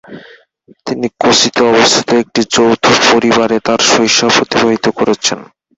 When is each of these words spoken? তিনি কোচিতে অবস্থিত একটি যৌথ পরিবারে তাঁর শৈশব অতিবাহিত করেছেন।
তিনি 0.85 1.07
কোচিতে 1.21 1.61
অবস্থিত 1.71 2.09
একটি 2.23 2.41
যৌথ 2.55 2.81
পরিবারে 3.09 3.57
তাঁর 3.65 3.79
শৈশব 3.89 4.33
অতিবাহিত 4.43 4.85
করেছেন। 4.99 5.39